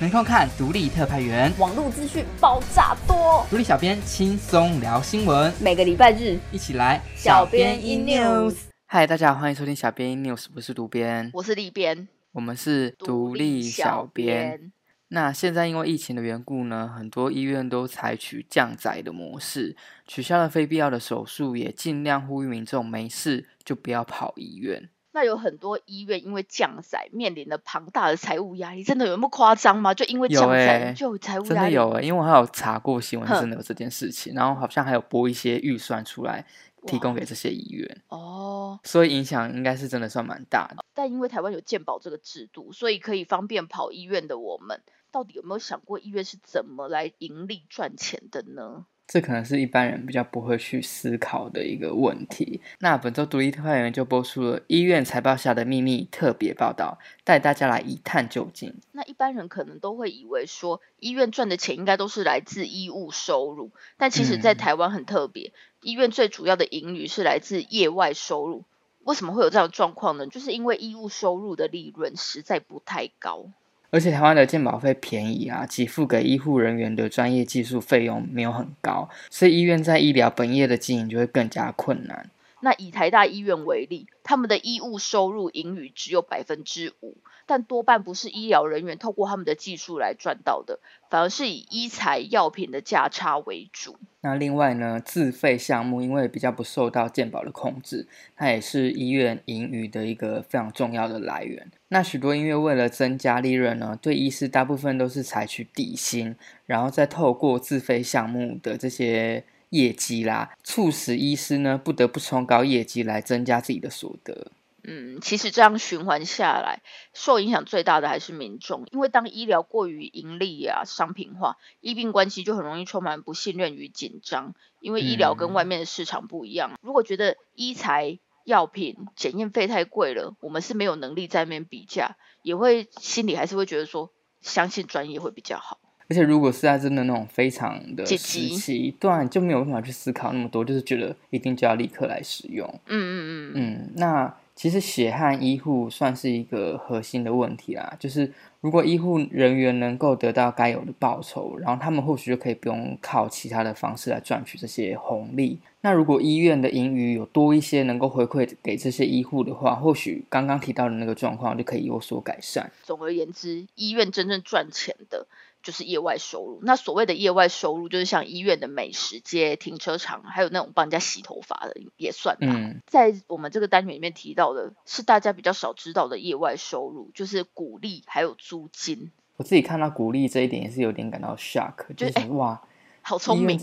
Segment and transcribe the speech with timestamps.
[0.00, 6.38] 没空看独立特派员，网络资讯爆炸多，独立小编轻松聊新闻，每个礼拜日。
[6.52, 8.54] 一起来小编 in news。
[8.86, 14.70] 嗨，大家好，欢迎收听小编 in news，我是独编，我是立编，我们是独立小编。
[15.08, 19.74] 那现在因为疫情的缘故呢，很多医院都采取降载的模式，
[20.06, 24.88] 取消了非必要的手术，也尽量呼吁民众没事就不要跑医院。
[25.18, 29.92] 那有很多医院因为降载面临了庞大的财务压力，真的有那么夸张吗？
[29.92, 31.48] 就因为降载就有财务压力？
[31.48, 36.46] 真的有诶，因为我还有查过新闻，真的有这件事情，然后好像还有拨一些预算出来
[36.86, 40.76] 提供给这些医院哦，所以影响应该是真的算蛮大的。
[40.94, 44.80] 但因为台湾有健保这个制度，所以可以方便跑医院的我们，
[45.10, 48.86] 到底有没有想过医院是怎么来盈利赚钱的呢？
[49.08, 52.60] 这可能是一般人比较不会去思考的一个问题。
[52.78, 58.74] 那本周独立特派员就播出了医院财报下的秘密特别报道，带大家来一探究竟。
[58.92, 68.64] 那一般人可能都会以为说，医院赚的钱应该都是来自医务收入，但其实，在台湾很特别，嗯、医院最主要的盈余是来自业外收入。
[69.04, 70.26] 为什么会有这样的状况呢？
[70.26, 73.46] 就是因为医务收入的利润实在不太高。
[73.90, 82.30] 而且台湾的健保费便宜啊，给付给医护人员的专业技术费用没有很高，所以医院在医疗本业的经营就会更加困难。
[82.60, 93.96] 那以台大医院为例，他们的医务收入盈余只有百分之五，但多半不是医疗人员透过他们的技术来赚到的，反而是以医材药品的价差为主。
[94.20, 101.70] 那另外呢，自费项目因为比较不受到健保的控制，它也是医院盈余的一个非常重要的来源。
[101.88, 106.34] 那许多医院为了增加利润呢，对医师大部分都是采取底薪，
[106.66, 109.44] 然后再透过自费项目的这些。
[109.70, 114.52] 业绩啦，促使医师呢不得不冲高业绩来增加自己的所得。
[114.84, 124.54] 嗯，其实这样循环下来，受影响最大的还是民众，因为当医疗过于盈利啊、商品化，医病关系就很容易充满不信任与紧张。
[124.80, 135.80] 因为医疗跟外面的市场不一样，嗯、如果觉得医材、药品、检验费太贵了，我们是没有能力在那边比价，也会心里还是会觉得说，相信专业会比较好。
[136.10, 142.66] 而且，如果是在真的那种非常的时期，对啊，就没有办法去思考那么多，就是觉得一定就要立刻来使用。
[142.86, 143.90] 嗯嗯嗯嗯。
[143.96, 148.32] 那其实血汗医护算是一个核心的问题啦，就是
[148.62, 155.58] 如果医护人员能够得到该有的报酬，然后他们或许就可以不用靠其他的方式来赚取这些红利。
[155.82, 162.72] 那如果医院的盈余有多一些能够回馈给这些医护的话，或许刚刚提到的那个状况就可以有所改善。
[162.82, 165.26] 总而言之，医院真正赚钱的。
[165.62, 166.60] 就是业外收入。
[166.62, 172.36] 那所谓的业外收入，就是像医院的美食街、停车场，还有那种帮人家洗头发的，也算。
[172.40, 179.10] 嗯，在我们这个单元里面提到的，是大家比较少知道的业外收入，就是鼓励还有租金。
[179.36, 182.60] 我自己看到鼓励这一点，也是有点感到 shock，就是、就是、哇，
[183.02, 183.58] 好聪明，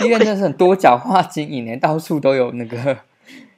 [0.00, 2.98] 医院真的是很多角化经营连，到处都有那个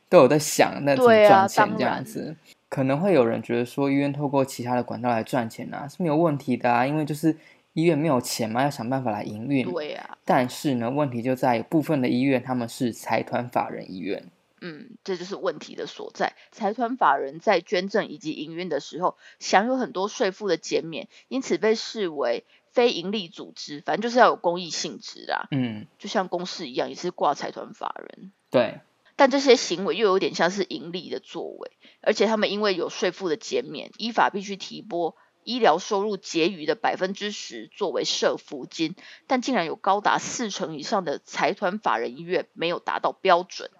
[0.08, 2.36] 都有在想那怎么赚钱这样子。
[2.72, 7.36] 可能会有人觉得说，医院透过其他的管道来赚钱啊，是没有问题的啊，因为就是
[7.74, 9.70] 医院没有钱嘛，要想办法来营运。
[9.70, 10.16] 对啊。
[10.24, 14.24] 但是呢，问题就在于部分的医院他们是财团法人医院。
[14.62, 16.32] 嗯，这就是问题的所在。
[16.50, 25.46] 财团法人在捐赠以及营运的时候，享有很多税负的减免，因此被视为非营利组织，反正就是要有公益性质啊。
[25.50, 28.32] 嗯，就像公司一样，也是挂财团法人。
[28.50, 28.80] 对。
[29.16, 35.14] 但这些行为又有点像是盈利的作为，而且他们因为有税负的减免，依法必须提拨
[35.44, 38.94] 医疗收入结余的百分之十作为社福金，
[39.26, 43.70] 但竟然有高达四成以上的财团法人医院没有达到标准。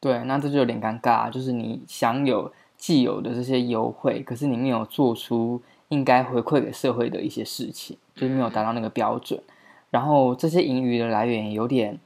[0.00, 9.42] 对，那这就有点尴尬，就是你享有既有的这些优惠，可是你没有做出应该回馈给社会的一些事情，就是没有达到那个标准，
[9.90, 11.98] 然后这些盈余的来源有点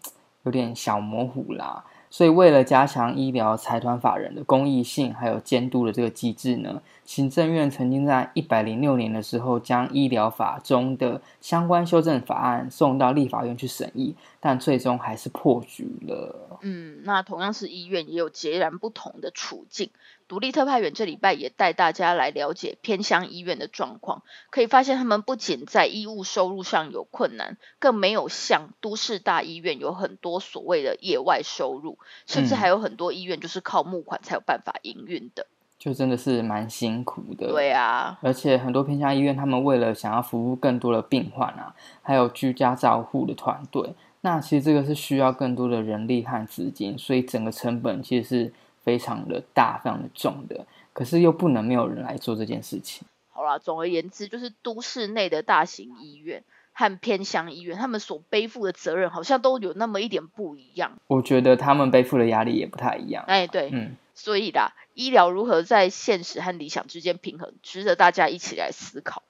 [0.45, 1.85] 有点小模糊啦。
[2.13, 16.59] 所以，为了加强医疗财团法人的公益性，还有监督的这个机制呢，行政院曾经在一百零六年的时候，将医疗法中的相关修正法案送到立法院去审议，但最终还是破局了。
[16.61, 19.89] 嗯，那同样是医院，也有截然不同的处境。
[20.33, 35.47] 独立特派员这礼拜也带大家来了解偏乡医院的状况，可以发现他们不仅在医务收入上有困难，更没有像都市大医院有很多所谓的业外收入，甚至还有很多医院就是靠募款才有办法营运的，
[35.79, 37.49] 就真的是蛮辛苦的。
[37.49, 48.53] 对啊，而且很多偏乡医院，他们为了想要服务更多的病患啊，还有居家照护的团队，那其实这个是需要更多的人力和资金，所以整个成本其实是。
[48.83, 53.07] 非常的大，非常的重的，可是又不能没有人来做这件事情。
[53.31, 60.93] 好好啦，总而言之，就是都市内的大型医院和偏乡医院，他们所背负的责任好像都有那么一点不一样。
[61.09, 63.25] 我觉得他们背负的压力也不太一样。
[63.27, 69.25] 哎，对，嗯，所以啦，医疗如何在现实和理想之间平衡，值得大家一起来思考。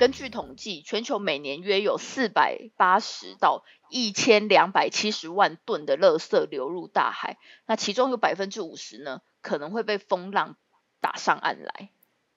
[0.00, 7.36] 根据统计，全球每年约有四百八十到一千两百七十万吨的垃圾流入大海，
[7.66, 10.56] 那其中有百分之五十呢，可能会被风浪
[11.02, 11.90] 打上岸来。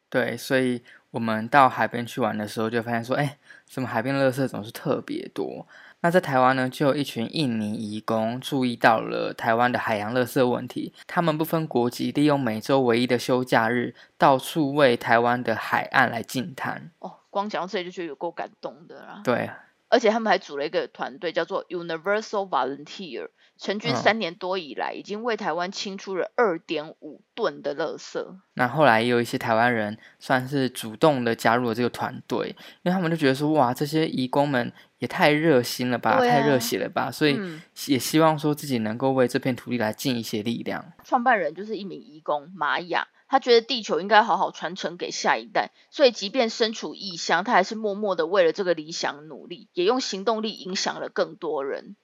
[0.10, 0.84] 对，所以
[1.14, 3.38] 我们到海边去玩的时候，就发现说，哎，
[3.68, 5.68] 怎么海边的垃圾总是特别多？
[6.02, 16.90] 那在台湾呢，就有一群印尼移工注意到了台湾的海洋垃圾问题，他们不分国籍，利用每周唯一的休假日，到处为台湾的海岸来净滩。
[16.98, 17.20] 哦。
[17.30, 19.22] 光讲到这里就觉得有够感动的啦。
[19.24, 19.50] 对，
[19.90, 23.28] 而且他们还组了一个团队，叫做 Universal Volunteer，
[23.64, 28.22] 成军三年多以来，已经为台湾清出了二点五吨的垃圾。
[28.56, 37.40] 那后来也有一些台湾人算是主动的加入了这个团队，因为他们就觉得说，哇，这些义工们也太热心了吧，啊、太热血了吧，所以
[37.88, 40.92] 也希望说自己能够为这片土地来尽一些力量。
[41.06, 43.08] 创办人就是一名义工玛雅。
[43.30, 51.96] 他觉得地球应该好好传承给下一代，所以即便身处异乡，他还是默默的为了这个理想努力，也用行动力影响了更多人。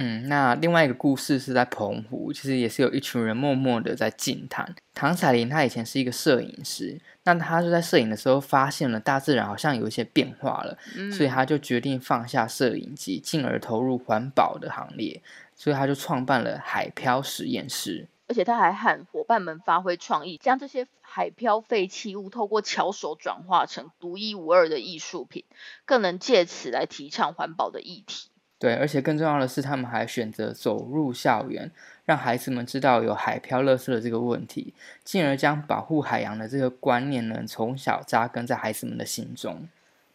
[0.00, 4.72] 嗯，那另外一个故事是在澎湖，其实也是有一群人默默的在静谈。
[4.94, 15.20] 唐彩玲她以前是一个摄影师，那她就在摄影的时候发现了大自然好像有一些变化了，嗯、所以她就决定放下摄影机，进而投入环保的行列，
[15.56, 18.06] 所以她就创办了海漂实验室。
[18.28, 25.44] 而且他还喊伙伴们发挥创意，将这些海漂废弃物透过巧手转化成独一无二的艺术品，
[25.86, 28.28] 更能借此来提倡环保的议题。
[28.58, 31.70] 对，而且更重要的是，他们还选择走入校园，
[32.04, 34.74] 让孩子们知道有海漂垃圾的这个问题，
[35.04, 39.68] 进而将保护海洋的这个观念呢，从小扎根在孩子们的心中。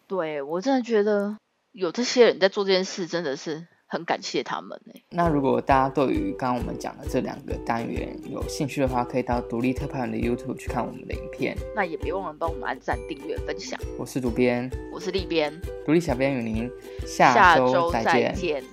[0.07, 1.37] 对，我真的觉得
[1.71, 3.65] 有这些人在做这件事，真的是。
[3.93, 4.81] 很感谢他们。
[5.11, 11.55] 那如果大家对于刚刚我们讲的这两个单元有兴趣的话，可以到独立特派员的 YouTube 去看我们的影片。
[11.75, 13.79] 那也别忘了帮我们按赞、订阅、分享。
[13.99, 15.53] 我是主编，我是立编，
[15.85, 16.67] 独立小编与您
[17.05, 18.11] 下周再见。
[18.11, 18.63] 下周再见。